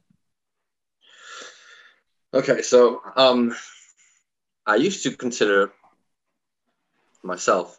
[2.33, 3.57] Okay, so um,
[4.67, 5.73] I used to consider
[7.25, 7.77] myself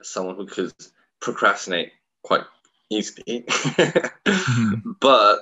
[0.00, 0.72] as someone who could
[1.18, 1.90] procrastinate
[2.22, 2.44] quite
[2.90, 4.92] easily, mm-hmm.
[5.00, 5.40] but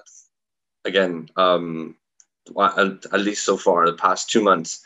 [0.86, 1.96] again, um,
[2.58, 2.78] at,
[3.12, 4.82] at, least so far, the past two months,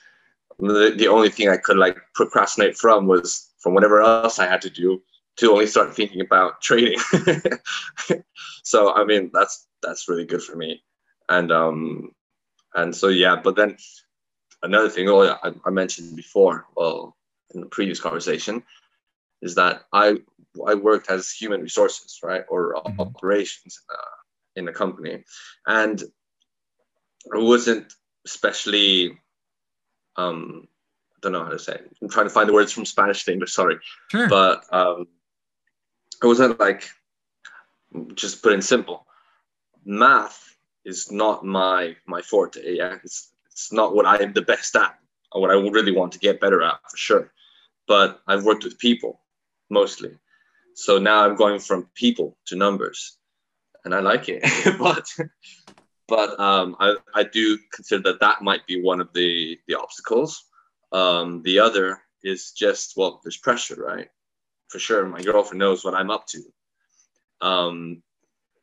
[0.58, 4.62] the, the only thing I could like procrastinate from was from whatever else I had
[4.62, 5.02] to do
[5.38, 7.00] to only start thinking about trading.
[8.62, 10.84] so I mean, that's that's really good for me,
[11.28, 12.12] and um,
[12.76, 13.34] and so yeah.
[13.34, 13.76] But then
[14.62, 17.16] another thing, oh, I, I mentioned before, well,
[17.56, 18.62] in the previous conversation,
[19.42, 20.18] is that I
[20.64, 23.00] I worked as human resources, right, or mm-hmm.
[23.00, 24.16] operations uh,
[24.54, 25.24] in a company,
[25.66, 26.00] and
[27.34, 27.92] I wasn't
[28.24, 29.18] especially.
[30.14, 30.68] Um,
[31.30, 31.74] don't know how to say.
[31.74, 31.96] It.
[32.00, 33.52] I'm trying to find the words from Spanish to English.
[33.52, 33.78] Sorry,
[34.10, 34.28] sure.
[34.28, 35.06] but um,
[36.22, 36.88] it wasn't like
[38.14, 39.06] just put in simple.
[39.84, 42.60] Math is not my my forte.
[42.64, 44.98] Yeah, it's it's not what I'm the best at
[45.32, 47.32] or what I really want to get better at for sure.
[47.88, 49.20] But I've worked with people
[49.70, 50.18] mostly.
[50.74, 53.16] So now I'm going from people to numbers
[53.84, 54.44] and I like it.
[54.78, 55.06] but
[56.08, 60.44] but um, I, I do consider that that might be one of the, the obstacles.
[60.96, 64.08] Um, the other is just, well, there's pressure, right?
[64.68, 65.04] For sure.
[65.06, 66.42] My girlfriend knows what I'm up to.
[67.42, 68.02] Um,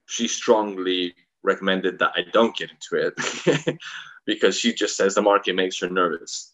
[0.08, 3.78] she strongly recommended that I don't get into it
[4.26, 6.54] because she just says the market makes her nervous.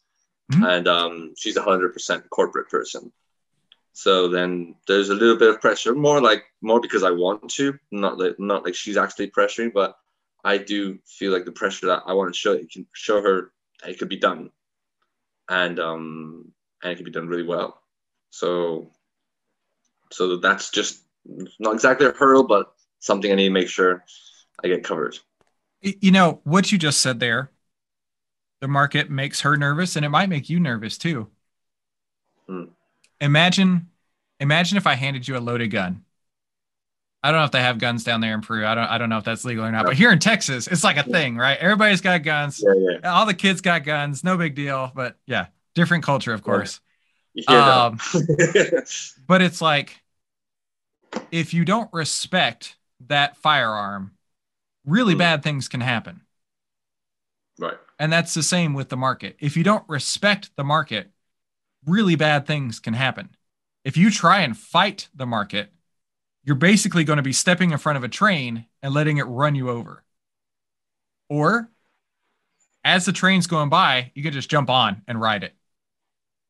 [0.51, 0.63] Mm-hmm.
[0.65, 3.11] And um, she's a hundred percent corporate person.
[3.93, 7.77] So then there's a little bit of pressure, more like more because I want to,
[7.91, 9.95] not like not like she's actually pressuring, but
[10.43, 13.51] I do feel like the pressure that I want to show it can show her
[13.87, 14.51] it could be done,
[15.49, 16.51] and um
[16.83, 17.81] and it can be done really well.
[18.29, 18.91] So
[20.11, 21.03] so that's just
[21.59, 24.03] not exactly a hurdle, but something I need to make sure
[24.63, 25.17] I get covered.
[25.81, 27.51] You know what you just said there
[28.59, 31.29] the market makes her nervous and it might make you nervous too.
[32.47, 32.65] Hmm.
[33.21, 33.89] Imagine
[34.39, 36.03] imagine if I handed you a loaded gun.
[37.21, 38.65] I don't know if they have guns down there in Peru.
[38.65, 39.85] I don't I don't know if that's legal or not.
[39.85, 41.57] But here in Texas, it's like a thing, right?
[41.57, 42.63] Everybody's got guns.
[42.65, 43.11] Yeah, yeah.
[43.13, 44.23] All the kids got guns.
[44.23, 44.91] No big deal.
[44.95, 46.79] But yeah, different culture, of course.
[47.33, 47.85] Yeah.
[47.85, 47.99] Um,
[49.27, 50.01] but it's like
[51.31, 52.77] if you don't respect
[53.07, 54.11] that firearm,
[54.85, 55.19] really mm.
[55.19, 56.21] bad things can happen.
[57.57, 57.77] Right.
[57.97, 59.35] And that's the same with the market.
[59.39, 61.11] If you don't respect the market,
[61.85, 63.35] really bad things can happen.
[63.83, 65.73] If you try and fight the market,
[66.49, 69.53] you're basically going to be stepping in front of a train and letting it run
[69.53, 70.03] you over.
[71.29, 71.69] Or
[72.83, 75.53] as the train's going by, you can just jump on and ride it.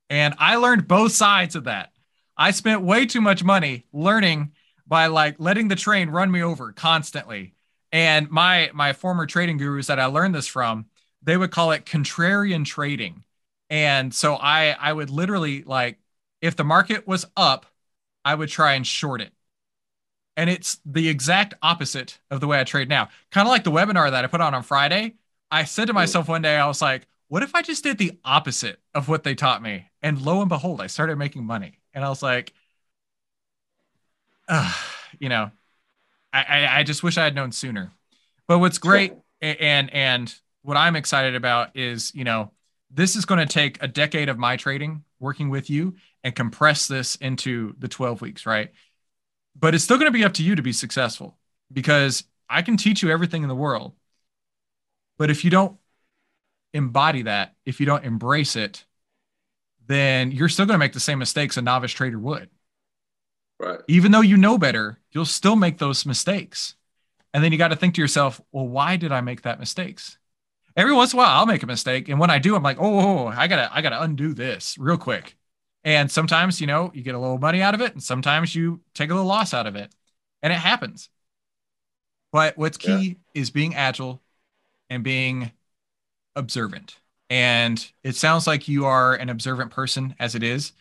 [0.09, 1.91] And I learned both sides of that.
[2.37, 4.53] I spent way too much money learning
[4.87, 7.53] by like letting the train run me over constantly.
[7.91, 10.85] And my my former trading gurus that I learned this from,
[11.21, 13.25] they would call it contrarian trading.
[13.69, 15.99] And so I I would literally like
[16.41, 17.65] if the market was up,
[18.23, 19.33] I would try and short it.
[20.39, 23.09] And it's the exact opposite of the way I trade now.
[23.29, 25.15] Kind of like the webinar that I put on on Friday.
[25.51, 28.17] I said to myself one day, I was like, what if I just did the
[28.23, 29.89] opposite of what they taught me?
[30.01, 31.79] And lo and behold, I started making money.
[31.93, 32.53] And I was like,
[34.47, 34.73] uh,
[35.19, 35.51] you know,
[36.31, 37.91] I, I, I just wish I had known sooner.
[38.47, 42.51] But what's great and and what I'm excited about is, you know,
[42.89, 46.87] this is going to take a decade of my trading working with you and compress
[46.87, 48.71] this into the 12 weeks, right?
[49.55, 51.37] But it's still going to be up to you to be successful
[51.71, 53.93] because I can teach you everything in the world.
[55.17, 55.77] But if you don't
[56.73, 58.85] embody that, if you don't embrace it,
[59.87, 62.49] then you're still going to make the same mistakes a novice trader would.
[63.59, 63.79] Right.
[63.87, 66.75] Even though you know better, you'll still make those mistakes.
[67.33, 70.17] And then you got to think to yourself, well, why did I make that mistakes?
[70.79, 72.09] every once in a while I'll make a mistake.
[72.09, 75.35] And when I do, I'm like, oh, I gotta, I gotta undo this real quick.
[75.83, 78.81] And sometimes, you know, you get a little money out of it, and sometimes you
[78.93, 79.93] take a little loss out of it.
[80.41, 81.09] And it happens.
[82.31, 83.41] But what's key yeah.
[83.41, 84.21] is being agile
[84.89, 85.51] and being
[86.35, 86.97] observant.
[87.29, 90.71] And it sounds like you are an observant person as it is.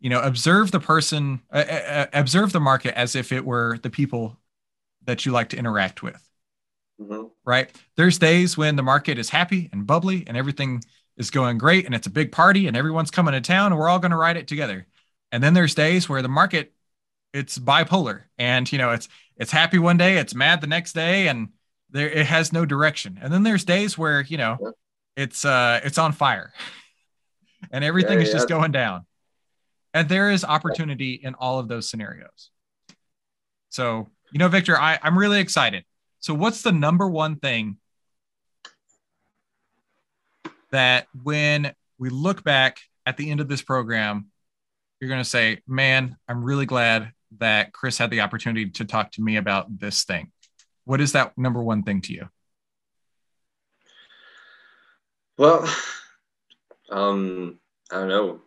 [0.00, 3.78] You know, observe the person, uh, uh, uh observe the market as if it were
[3.82, 4.36] the people
[5.04, 6.22] that you like to interact with.
[7.00, 7.26] Mm-hmm.
[7.44, 7.70] Right.
[7.96, 10.82] There's days when the market is happy and bubbly and everything
[11.16, 13.88] is going great and it's a big party and everyone's coming to town and we're
[13.88, 14.86] all going to ride it together.
[15.32, 16.72] And then there's days where the market
[17.32, 21.28] it's bipolar and you know it's it's happy one day, it's mad the next day
[21.28, 21.48] and
[21.90, 23.18] there it has no direction.
[23.20, 24.74] And then there's days where, you know,
[25.16, 26.52] it's uh it's on fire.
[27.70, 29.06] and everything yeah, is just going down.
[29.94, 32.50] And there is opportunity in all of those scenarios.
[33.70, 35.84] So, you know, Victor, I, I'm really excited.
[36.20, 37.78] So, what's the number one thing
[40.70, 44.26] that when we look back at the end of this program,
[45.00, 49.12] you're going to say, man, I'm really glad that Chris had the opportunity to talk
[49.12, 50.32] to me about this thing.
[50.84, 52.28] What is that number one thing to you?
[55.36, 55.68] Well,
[56.90, 57.58] um,
[57.90, 58.40] I don't know,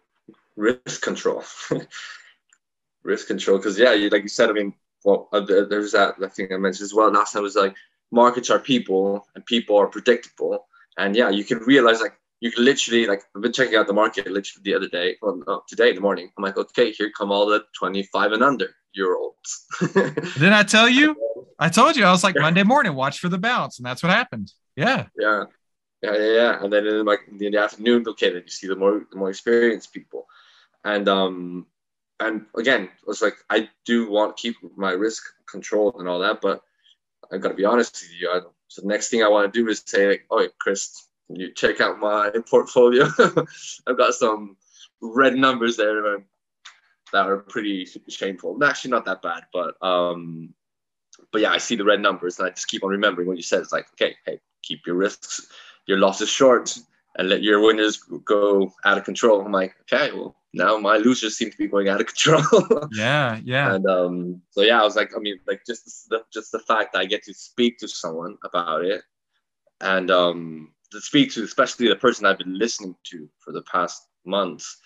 [0.55, 1.43] risk control.
[3.03, 6.36] risk control, because yeah, you, like you said, I mean, well, uh, there's that, that
[6.36, 7.12] thing I mentioned as well.
[7.12, 7.75] Last time was like
[8.12, 10.67] markets are people and people are predictable.
[10.97, 13.93] And yeah, you can realize like you can literally like I've been checking out the
[13.93, 16.32] market literally the other day, well no, today in the morning.
[16.38, 19.65] I'm like, okay, here come all the 25 and under year olds.
[19.80, 21.15] Didn't I tell you?
[21.60, 24.12] I told you I was like Monday morning, watch for the bounce, and that's what
[24.12, 24.52] happened.
[24.75, 25.08] Yeah.
[25.17, 25.45] Yeah.
[26.02, 26.63] Yeah, yeah, yeah.
[26.63, 29.30] And then in like in the afternoon, okay, then you see the more the more
[29.30, 30.28] experienced people.
[30.86, 31.67] And um
[32.19, 36.41] and again, it's like I do want to keep my risk controlled and all that,
[36.41, 36.62] but
[37.32, 38.30] I've gotta be honest with you.
[38.30, 41.51] I, so the next thing I want to do is say like, oh, Chris, you
[41.53, 43.05] check out my portfolio.
[43.88, 44.58] I've got some
[45.01, 46.19] red numbers there
[47.12, 48.63] that are pretty shameful.
[48.63, 50.53] Actually, not that bad, but um,
[51.32, 53.43] but yeah, I see the red numbers and I just keep on remembering what you
[53.43, 53.62] said.
[53.62, 55.47] It's like, okay, hey, keep your risks,
[55.88, 56.77] your losses short,
[57.17, 59.41] and let your winners go out of control.
[59.41, 62.89] I'm like, okay, well, now my losers seem to be going out of control.
[62.91, 63.75] yeah, yeah.
[63.75, 66.93] And um, so yeah, I was like, I mean, like just the just the fact
[66.93, 69.03] that I get to speak to someone about it,
[69.81, 74.07] and um, to speak to especially the person I've been listening to for the past
[74.25, 74.77] months,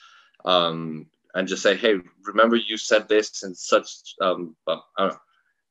[0.46, 1.96] um, and just say, hey,
[2.26, 4.16] remember you said this and such.
[4.22, 4.86] Um, well,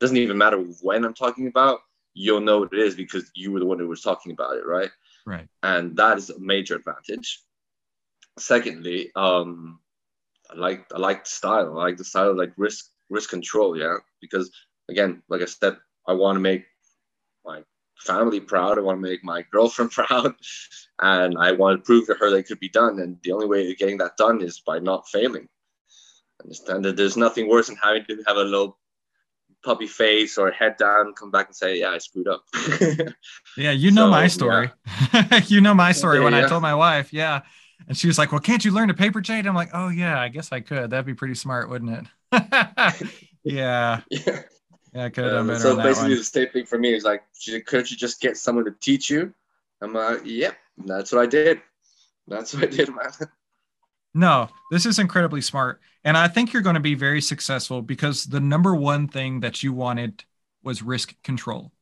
[0.01, 1.81] doesn't even matter when I'm talking about.
[2.15, 4.67] You'll know what it is because you were the one who was talking about it,
[4.67, 4.91] right?
[5.25, 5.47] Right.
[5.63, 7.41] And that is a major advantage.
[8.39, 9.79] Secondly, um,
[10.53, 11.79] I like I like the style.
[11.79, 13.97] I like the style like risk risk control, yeah.
[14.21, 14.51] Because
[14.89, 16.65] again, like I said, I want to make
[17.45, 17.63] my
[17.99, 18.79] family proud.
[18.79, 20.35] I want to make my girlfriend proud,
[21.01, 23.01] and I want to prove to her that it could be done.
[23.01, 25.49] And the only way of getting that done is by not failing.
[26.43, 28.79] Understand that there's nothing worse than having to have a little
[29.65, 32.45] puppy face or head down, come back and say, "Yeah, I screwed up."
[33.57, 34.71] yeah, you know so, my story.
[35.15, 35.41] Yeah.
[35.47, 36.47] you know my story when yeah.
[36.47, 37.43] I told my wife, yeah.
[37.89, 40.21] And she was like, "Well, can't you learn to paper trade?" I'm like, "Oh yeah,
[40.21, 40.91] I guess I could.
[40.91, 43.13] That'd be pretty smart, wouldn't it?"
[43.45, 44.03] yeah.
[44.11, 44.43] Yeah.
[44.95, 47.23] Yeah, I could have um, So basically, the same thing for me is like,
[47.67, 49.35] couldn't you just get someone to teach you?
[49.81, 51.61] I'm like, yep, that's what I did.
[52.29, 53.13] That's what I did, man.
[54.15, 55.81] No, this is incredibly smart.
[56.05, 59.63] And I think you're going to be very successful because the number one thing that
[59.63, 60.25] you wanted
[60.63, 61.73] was risk control.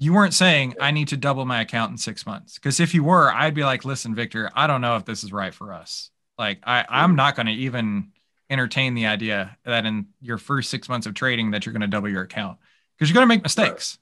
[0.00, 2.54] You weren't saying, I need to double my account in six months.
[2.54, 5.32] Because if you were, I'd be like, listen, Victor, I don't know if this is
[5.32, 6.10] right for us.
[6.38, 7.16] Like, I, I'm mm-hmm.
[7.16, 8.10] not going to even
[8.48, 11.86] entertain the idea that in your first six months of trading that you're going to
[11.86, 12.58] double your account
[12.96, 13.98] because you're going to make mistakes.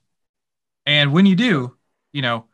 [0.85, 1.75] And when you do,
[2.13, 2.45] you know,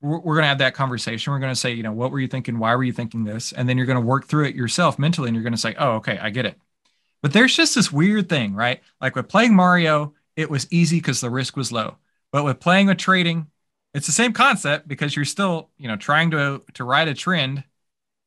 [0.00, 1.32] we're, we're going to have that conversation.
[1.32, 2.58] We're going to say, you know, what were you thinking?
[2.58, 3.52] Why were you thinking this?
[3.52, 5.74] And then you're going to work through it yourself mentally and you're going to say,
[5.78, 6.58] oh, okay, I get it.
[7.20, 8.80] But there's just this weird thing, right?
[9.00, 11.96] Like with playing Mario, it was easy because the risk was low.
[12.30, 13.46] But with playing with trading,
[13.94, 17.64] it's the same concept because you're still, you know, trying to to ride a trend,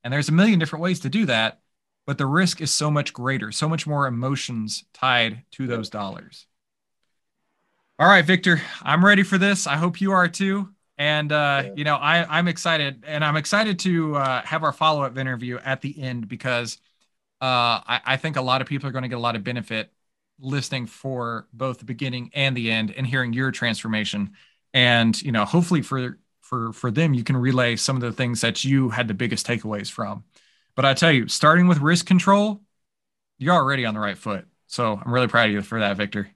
[0.04, 1.62] and there's a million different ways to do that.
[2.08, 6.48] But the risk is so much greater, so much more emotions tied to those dollars.
[8.00, 9.68] All right, Victor, I'm ready for this.
[9.68, 10.70] I hope you are too.
[10.98, 15.18] And uh, you know, I, I'm excited, and I'm excited to uh, have our follow-up
[15.18, 16.78] interview at the end because
[17.42, 19.44] uh, I, I think a lot of people are going to get a lot of
[19.44, 19.92] benefit
[20.42, 24.32] listening for both the beginning and the end, and hearing your transformation.
[24.74, 28.42] And you know, hopefully for for for them, you can relay some of the things
[28.42, 30.24] that you had the biggest takeaways from.
[30.76, 32.62] But I tell you, starting with risk control,
[33.38, 34.46] you're already on the right foot.
[34.68, 36.30] So I'm really proud of you for that, Victor.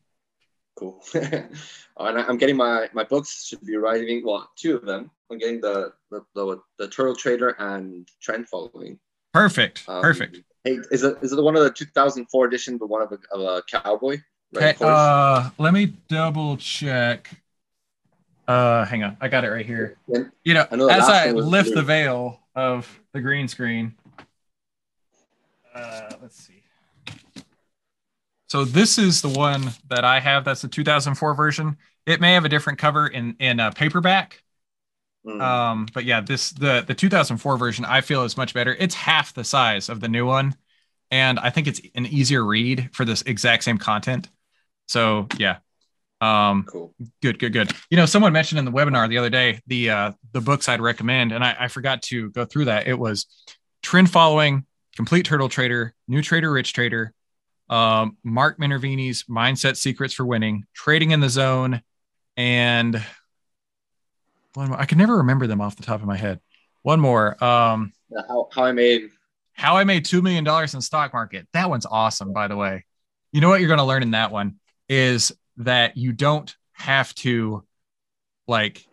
[0.76, 1.02] Cool.
[1.14, 1.50] and
[1.98, 5.12] I'm getting my my books should be writing well two of them.
[5.32, 9.00] I'm getting the the the, the Turtle Trader and Trend Following.
[9.34, 9.84] Perfect.
[9.88, 10.40] Um, Perfect.
[10.66, 13.42] Hey, is it is it one of the 2004 edition, but one of a, of
[13.42, 14.18] a cowboy?
[14.58, 17.30] Okay, uh, let me double check.
[18.48, 19.98] Uh, hang on, I got it right here.
[20.44, 23.94] You know, I know as I lift the veil of the green screen.
[25.74, 26.64] Uh, let's see.
[28.48, 30.46] So this is the one that I have.
[30.46, 31.78] That's the 2004 version.
[32.08, 34.42] It may have a different cover in in a paperback.
[35.26, 35.42] Mm.
[35.42, 38.76] Um, but yeah, this the the 2004 version I feel is much better.
[38.78, 40.56] It's half the size of the new one,
[41.10, 44.30] and I think it's an easier read for this exact same content.
[44.88, 45.58] So yeah,
[46.22, 46.94] um, cool.
[47.22, 47.72] Good, good, good.
[47.90, 50.82] You know, someone mentioned in the webinar the other day the uh, the books I'd
[50.82, 52.88] recommend, and I, I forgot to go through that.
[52.88, 53.26] It was
[53.82, 54.66] Trend Following,
[54.96, 57.14] Complete Turtle Trader, New Trader, Rich Trader,
[57.70, 61.82] um, Mark Minervini's Mindset Secrets for Winning, Trading in the Zone,
[62.38, 63.04] and
[64.56, 64.80] one more.
[64.80, 66.40] I can never remember them off the top of my head.
[66.84, 67.42] One more.
[67.44, 67.94] Um,
[68.28, 69.10] how, how I made
[69.54, 71.48] how I made two million dollars in stock market.
[71.54, 72.86] That one's awesome, by the way.
[73.32, 74.56] You know what you're going to learn in that one
[74.88, 77.64] is that you don't have to
[78.48, 78.86] like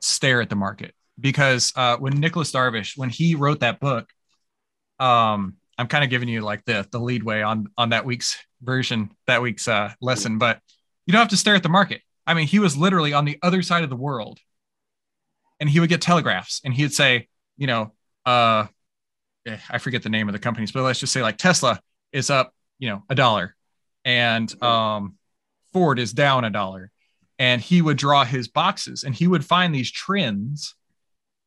[0.00, 4.08] stare at the market because uh, when Nicholas Darvish, when he wrote that book,
[4.98, 8.36] um, I'm kind of giving you like the the lead way on on that week's
[8.62, 10.60] version, that week's uh, lesson, but
[11.06, 12.02] you don't have to stare at the market.
[12.26, 14.38] I mean, he was literally on the other side of the world,
[15.58, 17.92] and he would get telegraphs, and he'd say, you know,
[18.26, 18.66] uh,
[19.46, 21.80] eh, I forget the name of the companies, but let's just say like Tesla
[22.12, 23.56] is up, you know, a dollar,
[24.04, 25.16] and um,
[25.72, 26.90] Ford is down a dollar.
[27.38, 30.74] And he would draw his boxes and he would find these trends,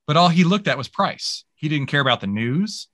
[0.08, 1.46] but all he looked at was price.
[1.54, 2.88] He didn't care about the news.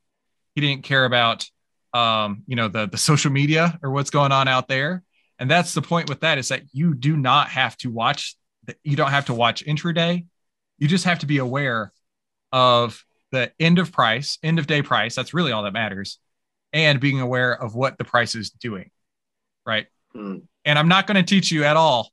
[0.53, 1.49] He didn't care about
[1.93, 5.03] um, you know, the the social media or what's going on out there.
[5.39, 8.35] And that's the point with that is that you do not have to watch
[8.83, 10.25] you don't have to watch intraday.
[10.77, 11.91] You just have to be aware
[12.51, 15.15] of the end of price, end of day price.
[15.15, 16.19] That's really all that matters.
[16.71, 18.91] And being aware of what the price is doing.
[19.65, 19.87] Right.
[20.15, 20.43] Mm.
[20.65, 22.11] And I'm not going to teach you at all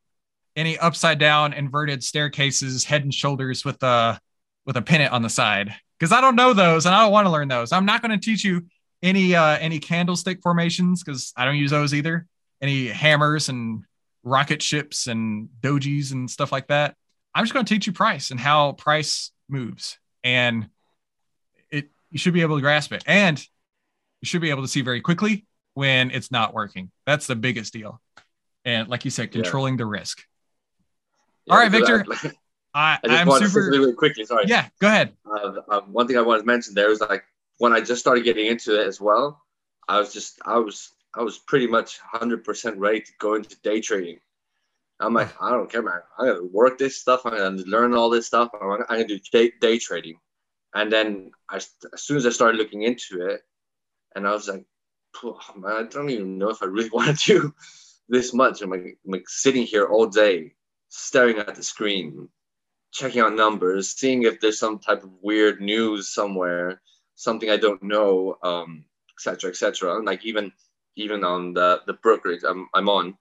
[0.54, 4.18] any upside down inverted staircases, head and shoulders with a
[4.64, 7.26] with a pennant on the side because I don't know those and I don't want
[7.26, 7.72] to learn those.
[7.72, 8.66] I'm not going to teach you
[9.02, 12.26] any uh, any candlestick formations because I don't use those either.
[12.60, 13.84] Any hammers and
[14.22, 16.96] rocket ships and dojis and stuff like that.
[17.34, 20.68] I'm just going to teach you price and how price moves, and
[21.70, 23.38] it you should be able to grasp it, and
[24.20, 25.44] you should be able to see very quickly
[25.74, 26.90] when it's not working.
[27.04, 28.00] That's the biggest deal
[28.66, 29.78] and like you said, controlling yeah.
[29.78, 30.22] the risk.
[31.46, 32.04] Yeah, All right, Victor.
[32.74, 33.70] I, I, want super...
[33.70, 34.26] to really quickly.
[34.26, 34.44] Sorry.
[34.46, 35.14] Yeah, go ahead.
[35.24, 37.24] Uh, um, one thing I wanted to mention there was like
[37.56, 39.40] when I just started getting into it as well.
[39.88, 43.80] I was just I was I was pretty much 100% ready to go into day
[43.80, 44.18] trading.
[45.00, 46.00] I'm like, I don't care, man.
[46.18, 47.22] I'm gonna work this stuff.
[47.24, 48.50] I'm gonna learn all this stuff.
[48.54, 50.18] I'm gonna, do day, day trading.
[50.74, 53.42] And then I, as soon as I started looking into it,
[54.14, 54.64] and I was like,
[55.56, 57.54] man, I don't even know if I really want to do
[58.08, 58.62] this much.
[58.62, 60.54] I'm like, I'm like sitting here all day,
[60.88, 62.28] staring at the screen,
[62.92, 66.80] checking out numbers, seeing if there's some type of weird news somewhere,
[67.14, 68.84] something I don't know, um,
[69.14, 70.02] etc., etc.
[70.02, 70.52] Like even
[70.96, 73.16] even on the the brokerage I'm I'm on,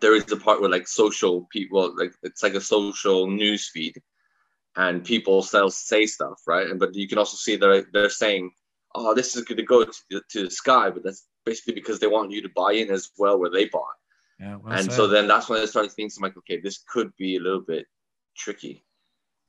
[0.00, 4.00] there is a part where like social people, like it's like a social news feed,
[4.76, 6.68] and people still say stuff, right?
[6.68, 8.52] And but you can also see that they're saying,
[8.94, 12.06] "Oh, this is going to go to, to the sky," but that's basically because they
[12.06, 13.96] want you to buy in as well where they bought.
[14.38, 14.92] Yeah, well and said.
[14.92, 17.60] so then that's when I started thinking, I'm like, okay, this could be a little
[17.60, 17.86] bit
[18.36, 18.84] tricky.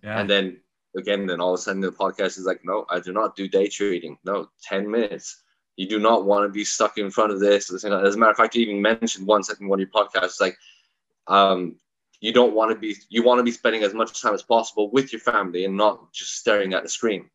[0.04, 0.20] Yeah.
[0.20, 0.60] And then
[0.96, 3.48] again, then all of a sudden the podcast is like, no, I do not do
[3.48, 4.18] day trading.
[4.24, 5.43] No, 10 minutes.
[5.76, 7.72] You do not want to be stuck in front of this.
[7.72, 10.58] As a matter of fact, you even mentioned one second one of your podcasts, like,
[11.28, 11.78] um,
[12.22, 14.92] you don't want to be, you want to be spending as much time as possible
[14.92, 17.30] with your family and not just staring at the screen.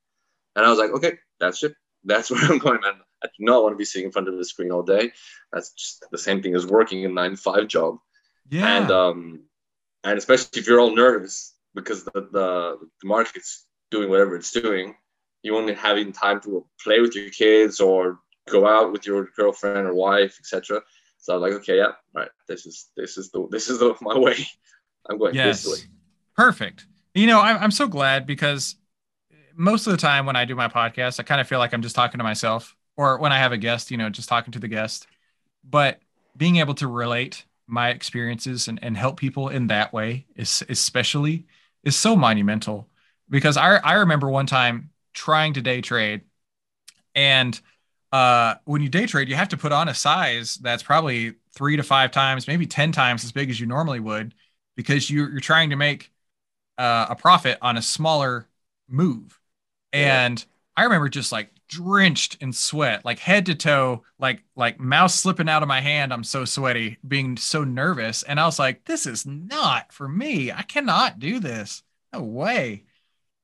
[0.56, 1.74] And I was like, okay, that's it.
[2.04, 2.94] That's where I'm going, man.
[3.22, 5.12] I do not want to be sitting in front of the screen all day.
[5.52, 7.98] That's just the same thing as working a nine to five job.
[8.48, 8.78] Yeah.
[8.78, 9.40] And um,
[10.04, 14.94] and especially if you're all nervous because the, the, the market's doing whatever it's doing,
[15.42, 19.86] you only having time to play with your kids or go out with your girlfriend
[19.86, 20.82] or wife, etc.
[21.18, 22.30] So I'm like, okay, yeah, right.
[22.46, 24.36] This is this is the this is the my way.
[25.08, 25.64] I'm going yes.
[25.64, 25.88] this way.
[26.36, 26.86] Perfect.
[27.14, 28.76] You know, I'm I'm so glad because
[29.54, 31.82] most of the time when I do my podcast, I kind of feel like I'm
[31.82, 34.58] just talking to myself or when I have a guest, you know, just talking to
[34.58, 35.06] the guest.
[35.64, 36.00] But
[36.36, 41.46] being able to relate my experiences and, and help people in that way is especially
[41.84, 42.88] is so monumental
[43.28, 46.22] because I, I remember one time trying to day trade
[47.14, 47.60] and
[48.12, 51.76] uh, when you day trade, you have to put on a size that's probably three
[51.76, 54.34] to five times, maybe 10 times as big as you normally would,
[54.76, 56.10] because you're, you're trying to make
[56.78, 58.48] uh, a profit on a smaller
[58.88, 59.38] move.
[59.92, 60.24] Yeah.
[60.26, 60.44] And
[60.76, 65.48] I remember just like drenched in sweat, like head to toe, like like mouse slipping
[65.48, 66.12] out of my hand.
[66.12, 68.22] I'm so sweaty, being so nervous.
[68.22, 70.50] And I was like, this is not for me.
[70.50, 71.82] I cannot do this.
[72.12, 72.84] No way.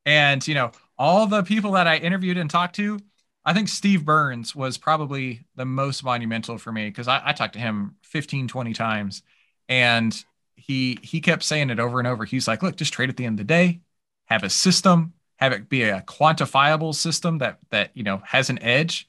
[0.06, 2.98] And you know, all the people that I interviewed and talked to,
[3.44, 7.54] I think Steve Burns was probably the most monumental for me because I, I talked
[7.54, 9.22] to him 15, 20 times.
[9.68, 10.24] And
[10.56, 12.24] he he kept saying it over and over.
[12.24, 13.80] He's like, look, just trade at the end of the day,
[14.26, 18.62] have a system, have it be a quantifiable system that that you know has an
[18.62, 19.08] edge.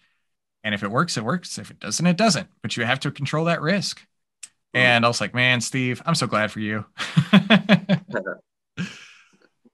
[0.64, 1.58] And if it works it works.
[1.58, 2.50] If it doesn't it doesn't.
[2.62, 4.00] But you have to control that risk.
[4.74, 4.80] Mm.
[4.80, 6.86] And i was like man steve i'm so glad for you.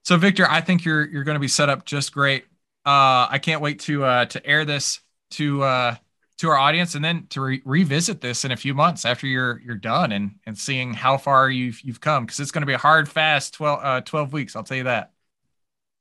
[0.04, 2.44] So victor i think you're you're going to be set up just great
[2.84, 5.94] uh i can't wait to uh to air this to uh
[6.38, 9.60] to our audience and then to re- revisit this in a few months after you're
[9.60, 12.72] you're done and and seeing how far you've you've come because it's going to be
[12.72, 15.12] a hard fast 12 uh 12 weeks i'll tell you that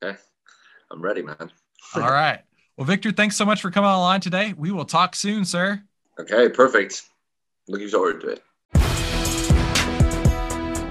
[0.04, 0.18] okay
[0.92, 1.52] I'm ready, man.
[1.96, 2.42] All right.
[2.78, 4.54] Well, Victor, thanks so much for coming online today.
[4.58, 5.82] We will talk soon, sir.
[6.20, 7.04] Okay, perfect.
[7.68, 8.44] Looking forward to it.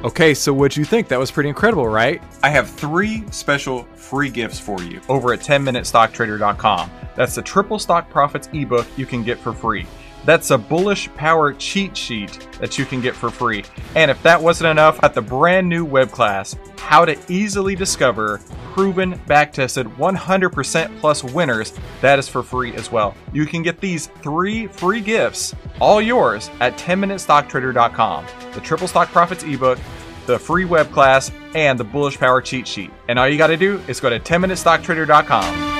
[0.02, 1.08] Okay, so what'd you think?
[1.08, 2.22] That was pretty incredible, right?
[2.42, 6.90] I have three special free gifts for you over at 10minutestocktrader.com.
[7.14, 9.86] That's the Triple Stock Profits ebook you can get for free.
[10.24, 13.64] That's a bullish power cheat sheet that you can get for free.
[13.94, 18.40] And if that wasn't enough, at the brand new web class, How to Easily Discover
[18.72, 23.14] Proven, Backtested, 100% plus winners, that is for free as well.
[23.32, 28.26] You can get these three free gifts, all yours, at 10minutestocktrader.com.
[28.54, 29.78] The Triple Stock Profits ebook,
[30.26, 32.90] the free web class, and the bullish power cheat sheet.
[33.08, 35.79] And all you got to do is go to 10minutestocktrader.com.